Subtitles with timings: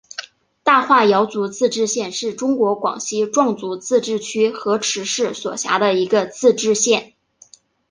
[0.63, 7.13] 大化瑶族自治县是中国广西壮族自治区河池市所辖的一个自治县。